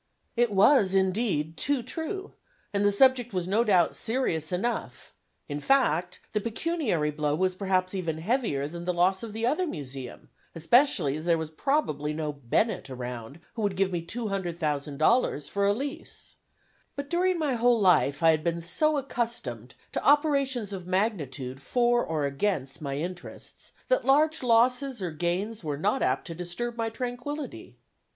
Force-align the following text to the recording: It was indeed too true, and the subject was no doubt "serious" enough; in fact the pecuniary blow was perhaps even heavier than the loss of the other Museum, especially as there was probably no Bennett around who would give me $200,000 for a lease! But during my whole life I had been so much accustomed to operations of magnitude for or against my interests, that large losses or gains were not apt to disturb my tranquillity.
It 0.35 0.51
was 0.51 0.95
indeed 0.95 1.57
too 1.57 1.83
true, 1.83 2.33
and 2.73 2.83
the 2.83 2.89
subject 2.91 3.33
was 3.35 3.47
no 3.47 3.63
doubt 3.63 3.93
"serious" 3.93 4.51
enough; 4.51 5.13
in 5.47 5.59
fact 5.59 6.21
the 6.33 6.41
pecuniary 6.41 7.11
blow 7.11 7.35
was 7.35 7.53
perhaps 7.53 7.93
even 7.93 8.17
heavier 8.17 8.67
than 8.67 8.85
the 8.85 8.95
loss 8.95 9.21
of 9.21 9.31
the 9.31 9.45
other 9.45 9.67
Museum, 9.67 10.29
especially 10.55 11.15
as 11.15 11.25
there 11.25 11.37
was 11.37 11.51
probably 11.51 12.13
no 12.13 12.33
Bennett 12.33 12.89
around 12.89 13.41
who 13.53 13.61
would 13.61 13.75
give 13.75 13.91
me 13.91 14.03
$200,000 14.03 15.47
for 15.47 15.67
a 15.67 15.71
lease! 15.73 16.35
But 16.95 17.07
during 17.07 17.37
my 17.37 17.53
whole 17.53 17.79
life 17.79 18.23
I 18.23 18.31
had 18.31 18.43
been 18.43 18.59
so 18.59 18.93
much 18.93 19.05
accustomed 19.05 19.75
to 19.91 20.03
operations 20.03 20.73
of 20.73 20.87
magnitude 20.87 21.61
for 21.61 22.03
or 22.03 22.25
against 22.25 22.81
my 22.81 22.95
interests, 22.97 23.71
that 23.87 24.03
large 24.03 24.41
losses 24.41 24.99
or 24.99 25.11
gains 25.11 25.63
were 25.63 25.77
not 25.77 26.01
apt 26.01 26.25
to 26.25 26.33
disturb 26.33 26.75
my 26.75 26.89
tranquillity. 26.89 27.77